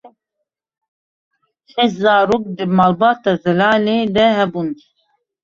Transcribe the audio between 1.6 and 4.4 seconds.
Şeş zarok di malbata Zelalê de